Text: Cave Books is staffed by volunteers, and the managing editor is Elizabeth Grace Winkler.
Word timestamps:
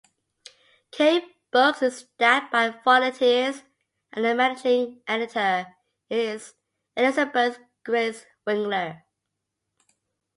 Cave 0.89 1.21
Books 1.51 1.83
is 1.83 1.97
staffed 2.15 2.51
by 2.51 2.69
volunteers, 2.83 3.61
and 4.11 4.25
the 4.25 4.33
managing 4.33 4.99
editor 5.07 5.67
is 6.09 6.55
Elizabeth 6.97 7.59
Grace 7.83 8.25
Winkler. 8.47 9.03